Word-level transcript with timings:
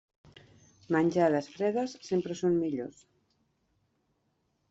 Menjades 0.95 1.49
fredes 1.57 1.93
sempre 2.07 2.37
són 2.41 2.57
millors. 2.63 3.05